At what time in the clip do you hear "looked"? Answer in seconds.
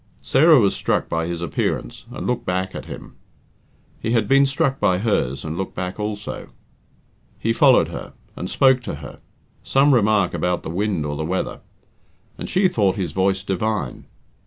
2.25-2.43, 5.55-5.75